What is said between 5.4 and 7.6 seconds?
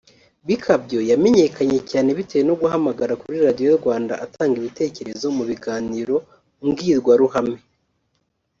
biganiro mbwirwaruhame